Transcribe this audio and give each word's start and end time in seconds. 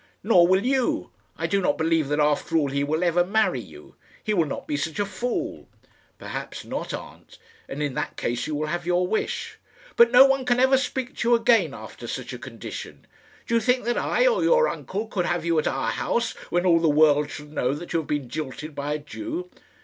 "Nor 0.23 0.47
will 0.47 0.65
you. 0.65 1.11
I 1.37 1.45
do 1.45 1.61
not 1.61 1.77
believe 1.77 2.07
that 2.07 2.19
after 2.19 2.57
all 2.57 2.71
he 2.71 2.83
will 2.83 3.03
ever 3.03 3.23
marry 3.23 3.59
you. 3.59 3.93
He 4.23 4.33
will 4.33 4.47
not 4.47 4.65
be 4.65 4.75
such 4.75 4.97
a 4.97 5.05
fool." 5.05 5.67
"Perhaps 6.17 6.65
not, 6.65 6.91
aunt; 6.91 7.37
and 7.69 7.83
in 7.83 7.93
that 7.93 8.17
case 8.17 8.47
you 8.47 8.55
will 8.55 8.65
have 8.65 8.87
your 8.87 9.05
wish." 9.05 9.59
"But 9.95 10.09
no 10.09 10.25
one 10.25 10.43
can 10.43 10.59
ever 10.59 10.79
speak 10.79 11.15
to 11.17 11.29
you 11.29 11.35
again 11.35 11.75
after 11.75 12.07
such 12.07 12.33
a 12.33 12.39
condition. 12.39 13.05
Do 13.45 13.53
you 13.53 13.61
think 13.61 13.83
that 13.83 13.95
I 13.99 14.25
or 14.25 14.43
your 14.43 14.67
uncle 14.67 15.05
could 15.05 15.27
have 15.27 15.45
you 15.45 15.59
at 15.59 15.67
our 15.67 15.91
house 15.91 16.31
when 16.49 16.65
all 16.65 16.79
the 16.79 16.89
world 16.89 17.29
shall 17.29 17.45
know 17.45 17.75
that 17.75 17.93
you 17.93 17.99
have 17.99 18.07
been 18.07 18.27
jilted 18.27 18.73
by 18.73 18.93
a 18.95 18.97
Jew?" 18.97 19.51